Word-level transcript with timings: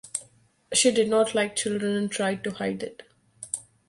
She 0.73 0.89
did 0.91 1.09
not 1.11 1.35
like 1.35 1.55
children 1.55 1.95
and 1.95 2.09
tried 2.11 2.43
to 2.45 2.51
hide 2.53 2.81
it. 2.81 3.03